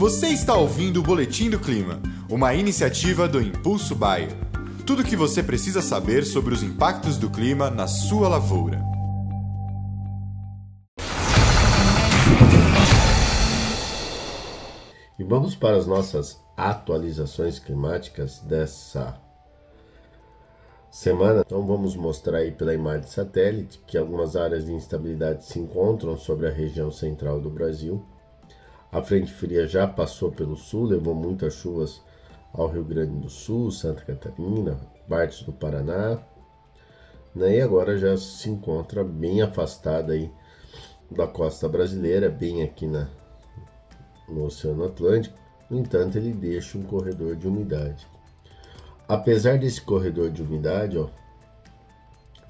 [0.00, 2.00] Você está ouvindo o Boletim do Clima,
[2.30, 4.30] uma iniciativa do Impulso Bayer.
[4.86, 8.82] Tudo o que você precisa saber sobre os impactos do clima na sua lavoura.
[15.18, 19.20] E vamos para as nossas atualizações climáticas dessa
[20.90, 21.42] semana.
[21.44, 26.48] Então vamos mostrar aí pela imagem satélite que algumas áreas de instabilidade se encontram sobre
[26.48, 28.02] a região central do Brasil.
[28.92, 32.02] A frente fria já passou pelo sul, levou muitas chuvas
[32.52, 36.18] ao Rio Grande do Sul, Santa Catarina, partes do Paraná,
[37.32, 37.58] né?
[37.58, 40.28] e agora já se encontra bem afastada aí
[41.08, 43.08] da costa brasileira, bem aqui na,
[44.28, 45.38] no Oceano Atlântico.
[45.68, 48.08] No entanto, ele deixa um corredor de umidade.
[49.06, 51.08] Apesar desse corredor de umidade, ó,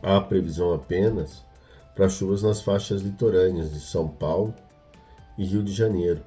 [0.00, 1.44] há previsão apenas
[1.96, 4.54] para chuvas nas faixas litorâneas de São Paulo
[5.38, 6.20] e Rio de Janeiro.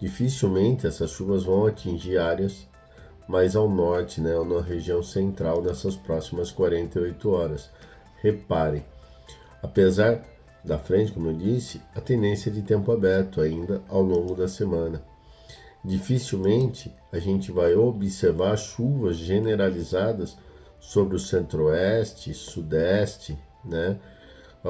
[0.00, 2.68] Dificilmente essas chuvas vão atingir áreas
[3.26, 7.70] mais ao norte, né, ou na região central nessas próximas 48 horas.
[8.20, 8.84] Reparem,
[9.62, 10.22] apesar
[10.64, 14.48] da frente, como eu disse, a tendência é de tempo aberto ainda ao longo da
[14.48, 15.02] semana
[15.84, 20.36] dificilmente a gente vai observar chuvas generalizadas
[20.80, 23.98] sobre o centro-oeste, sudeste, né?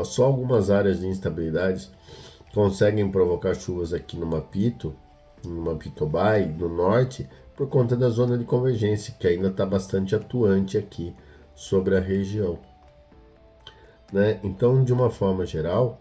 [0.05, 1.91] Só algumas áreas de instabilidades
[2.59, 4.93] conseguem provocar chuvas aqui no Mapito,
[5.45, 10.77] no Mapitobay, no norte, por conta da zona de convergência, que ainda está bastante atuante
[10.77, 11.15] aqui
[11.55, 12.59] sobre a região.
[14.13, 14.41] Né?
[14.43, 16.01] Então, de uma forma geral,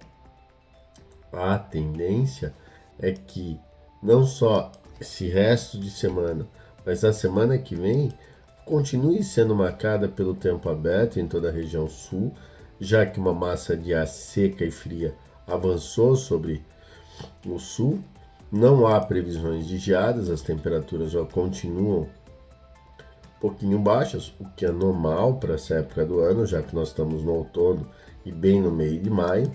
[1.31, 2.51] a tendência
[2.97, 3.59] é que
[4.01, 6.47] não só esse resto de semana,
[6.83, 8.11] mas a semana que vem
[8.65, 12.33] continue sendo marcada pelo tempo aberto em toda a região sul,
[12.79, 15.13] já que uma massa de ar seca e fria
[15.47, 16.63] avançou sobre
[17.45, 17.99] o sul.
[18.51, 24.71] Não há previsões de geadas, as temperaturas já continuam um pouquinho baixas, o que é
[24.71, 27.87] normal para essa época do ano, já que nós estamos no outono
[28.25, 29.51] e bem no meio de maio.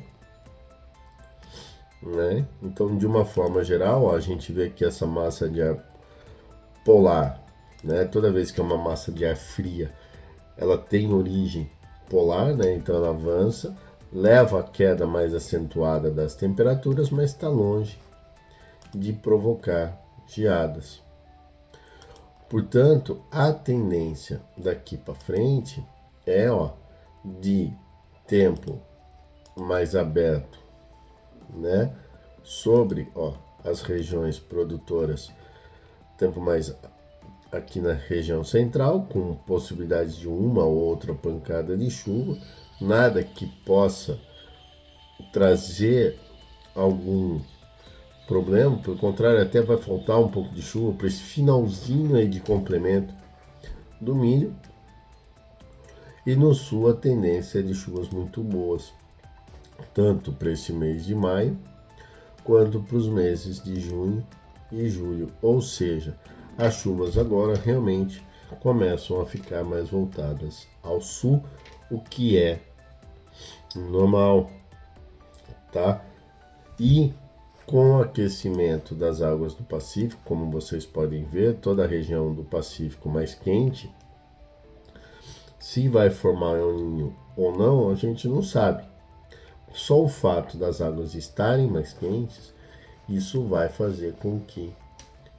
[2.02, 2.47] Né?
[2.62, 5.76] Então, de uma forma geral, a gente vê que essa massa de ar
[6.84, 7.41] polar,
[7.82, 8.04] né?
[8.04, 9.92] toda vez que é uma massa de ar fria,
[10.56, 11.70] ela tem origem
[12.10, 12.75] polar, né?
[12.75, 13.75] então ela avança,
[14.12, 17.99] leva a queda mais acentuada das temperaturas, mas está longe
[18.95, 21.03] de provocar geadas.
[22.49, 25.83] Portanto, a tendência daqui para frente
[26.27, 26.73] é ó,
[27.25, 27.73] de
[28.27, 28.78] tempo
[29.56, 30.59] mais aberto
[31.55, 31.94] né,
[32.43, 33.33] sobre ó,
[33.65, 35.33] as regiões produtoras,
[36.19, 36.75] tempo mais
[37.50, 42.39] aqui na região central, com possibilidades de uma ou outra pancada de chuva,
[42.82, 44.19] nada que possa
[45.32, 46.19] trazer
[46.75, 47.41] algum
[48.26, 52.41] problema, pelo contrário, até vai faltar um pouco de chuva para esse finalzinho aí de
[52.41, 53.15] complemento
[54.00, 54.54] do milho.
[56.25, 58.93] E no sul a tendência é de chuvas muito boas
[59.94, 61.59] tanto para esse mês de maio
[62.44, 64.26] quanto para os meses de junho
[64.70, 65.32] e julho.
[65.41, 66.16] Ou seja,
[66.56, 68.25] as chuvas agora realmente
[68.60, 71.43] começam a ficar mais voltadas ao sul,
[71.91, 72.60] o que é
[73.78, 74.50] normal,
[75.71, 76.05] tá?
[76.78, 77.12] E
[77.66, 82.43] com o aquecimento das águas do Pacífico, como vocês podem ver, toda a região do
[82.43, 83.91] Pacífico mais quente,
[85.59, 88.84] se vai formar El Ninho ou não, a gente não sabe.
[89.72, 92.53] Só o fato das águas estarem mais quentes,
[93.09, 94.72] isso vai fazer com que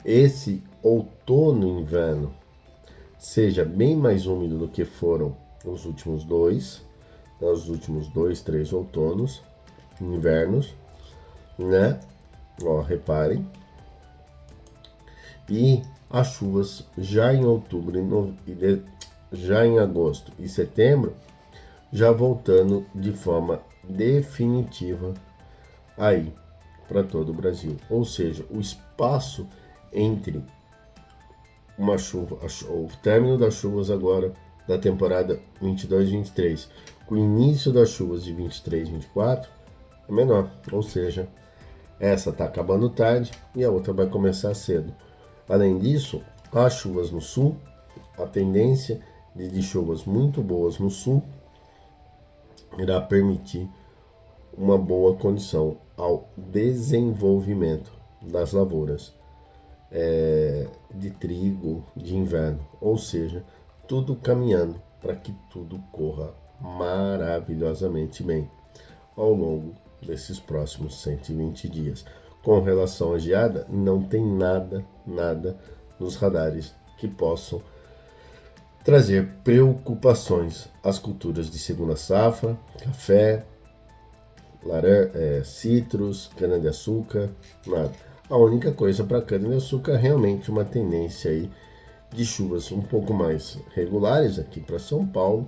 [0.04, 2.34] esse outono e inverno
[3.18, 6.84] seja bem mais úmido do que foram os últimos dois,
[7.40, 9.44] né, os últimos dois, três outonos,
[10.00, 10.76] invernos,
[11.58, 12.00] né?
[12.64, 13.48] Ó, reparem.
[15.50, 17.98] E as chuvas já em outubro
[18.48, 18.82] e
[19.32, 21.16] já em agosto e setembro,
[21.92, 25.14] já voltando de forma definitiva
[25.98, 26.34] aí
[26.88, 27.76] para todo o Brasil.
[27.90, 29.48] Ou seja, o espaço
[29.92, 30.44] entre
[31.78, 32.38] uma chuva,
[32.69, 34.34] o término das chuvas agora
[34.68, 36.68] da temporada 22-23
[37.06, 39.48] com o início das chuvas de 23-24
[40.07, 41.27] é menor, ou seja,
[42.00, 44.94] essa está acabando tarde e a outra vai começar cedo.
[45.48, 46.21] Além disso,
[46.51, 47.57] há chuvas no sul,
[48.18, 49.01] a tendência
[49.36, 51.24] de chuvas muito boas no sul
[52.77, 53.69] irá permitir
[54.57, 59.13] uma boa condição ao desenvolvimento das lavouras
[59.92, 63.44] é, de trigo de inverno, ou seja,
[63.94, 68.50] tudo caminhando para que tudo corra maravilhosamente bem
[69.16, 72.04] ao longo desses próximos 120 dias.
[72.44, 75.56] com relação à geada, não tem nada, nada
[76.00, 77.62] nos radares que possam
[78.84, 83.45] trazer preocupações às culturas de segunda safra, café,
[84.63, 87.30] laranja, é, citros, cana-de-açúcar,
[87.68, 87.92] nada.
[88.28, 91.48] A única coisa para cana-de-açúcar é realmente uma tendência aí
[92.13, 95.48] de chuvas um pouco mais regulares aqui para São Paulo.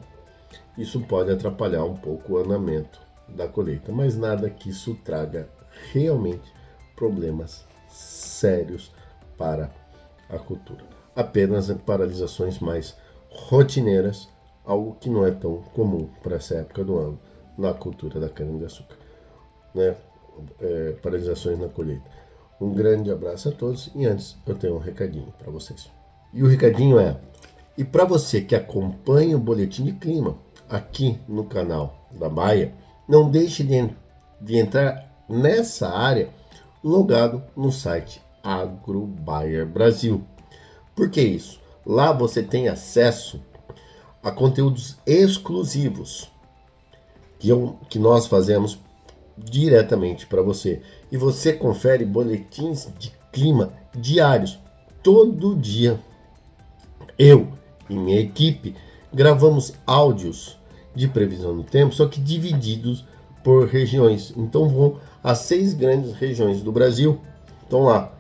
[0.78, 5.50] Isso pode atrapalhar um pouco o andamento da colheita, mas nada que isso traga
[5.92, 6.54] realmente
[6.96, 8.92] problemas sérios
[9.38, 9.72] para
[10.30, 10.84] a cultura.
[11.16, 12.96] Apenas paralisações mais
[13.30, 14.28] rotineiras,
[14.66, 17.20] algo que não é tão comum para essa época do ano
[17.58, 18.98] na cultura da cana-de-açúcar.
[19.74, 19.96] Né?
[20.60, 22.04] É, paralisações na colheita.
[22.60, 25.90] Um grande abraço a todos e antes eu tenho um recadinho para vocês.
[26.36, 27.18] E o recadinho é:
[27.78, 30.38] e para você que acompanha o boletim de clima
[30.70, 32.74] aqui no canal da Baia,
[33.08, 33.90] não deixe de,
[34.42, 36.30] de entrar nessa área
[36.84, 40.24] logado no site AgroBayer Brasil.
[40.94, 41.60] Por que isso?
[41.86, 43.42] Lá você tem acesso
[44.22, 46.30] a conteúdos exclusivos
[47.40, 48.78] que, eu, que nós fazemos
[49.38, 50.82] diretamente para você.
[51.10, 54.60] E você confere boletins de clima diários
[55.02, 56.00] todo dia.
[57.18, 57.48] Eu
[57.90, 58.76] e minha equipe
[59.14, 60.58] gravamos áudios
[60.94, 63.06] de previsão do tempo, só que divididos
[63.44, 64.34] por regiões.
[64.36, 67.20] Então vão as seis grandes regiões do Brasil.
[67.64, 68.12] Estão lá.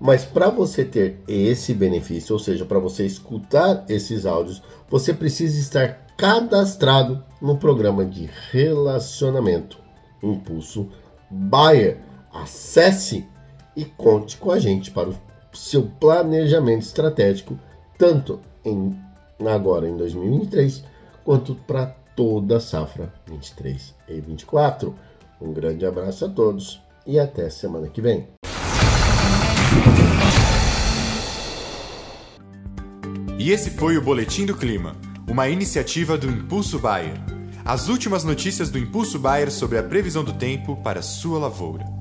[0.00, 5.58] Mas para você ter esse benefício, ou seja, para você escutar esses áudios, você precisa
[5.58, 9.78] estar cadastrado no programa de relacionamento
[10.22, 10.88] Impulso
[11.30, 11.98] Bayer.
[12.32, 13.26] Acesse
[13.76, 15.16] e conte com a gente para o
[15.52, 17.58] seu planejamento estratégico,
[17.98, 18.96] tanto em
[19.46, 20.84] agora em 2023
[21.24, 21.86] quanto para
[22.16, 24.94] toda a safra 23 e 24.
[25.40, 28.28] Um grande abraço a todos e até semana que vem.
[33.38, 34.96] E esse foi o Boletim do Clima,
[35.28, 37.14] uma iniciativa do Impulso Bayer.
[37.64, 41.97] As últimas notícias do Impulso Bayer sobre a previsão do tempo para sua lavoura.